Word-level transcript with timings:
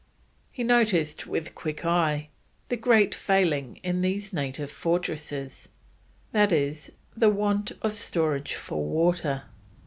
He 0.51 0.63
noticed, 0.63 1.27
with 1.27 1.53
quick 1.53 1.85
eye, 1.85 2.29
the 2.69 2.75
great 2.75 3.13
failing 3.13 3.79
in 3.83 4.01
these 4.01 4.33
native 4.33 4.71
fortresses, 4.71 5.69
that 6.31 6.51
is, 6.51 6.91
the 7.15 7.29
want 7.29 7.73
of 7.83 7.93
storage 7.93 8.55
for 8.55 8.83
water. 8.83 9.43